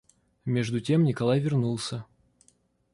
[0.45, 2.05] Между тем Николай вернулся.